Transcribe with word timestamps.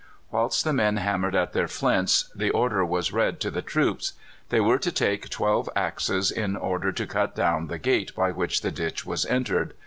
Whilst 0.31 0.63
the 0.63 0.73
men 0.73 0.97
hammered 0.97 1.35
at 1.35 1.53
their 1.53 1.67
flints 1.67 2.31
the 2.33 2.49
order 2.49 2.83
was 2.83 3.13
read 3.13 3.39
to 3.41 3.51
the 3.51 3.61
troops. 3.61 4.13
They 4.49 4.59
were 4.59 4.79
to 4.79 4.91
take 4.91 5.29
twelve 5.29 5.69
axes 5.75 6.31
in 6.31 6.55
order 6.57 6.91
to 6.91 7.05
cut 7.05 7.35
down 7.35 7.67
the 7.67 7.77
gate 7.77 8.15
by 8.15 8.31
which 8.31 8.61
the 8.61 8.71
ditch 8.71 9.05
was 9.05 9.27
entered. 9.27 9.75